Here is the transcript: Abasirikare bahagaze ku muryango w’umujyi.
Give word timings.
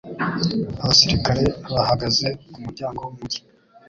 Abasirikare 0.81 1.43
bahagaze 1.73 2.27
ku 2.51 2.57
muryango 2.65 2.99
w’umujyi. 3.03 3.41